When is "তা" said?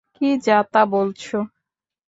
0.71-0.81